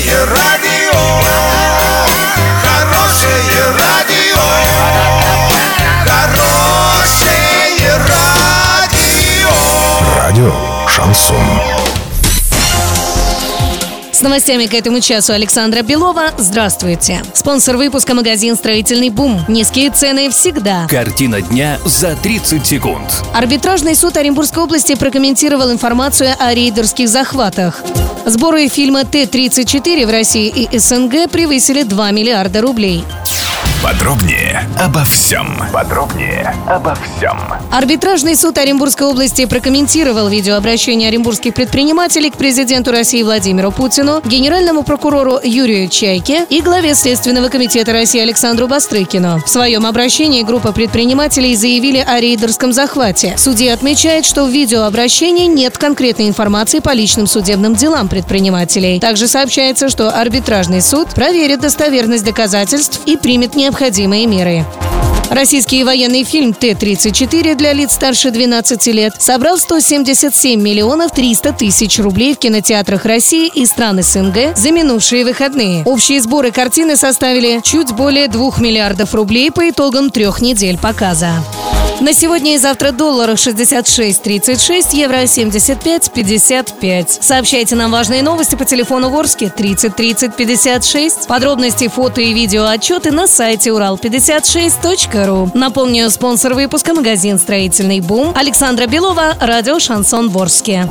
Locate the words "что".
54.26-54.44, 59.88-60.10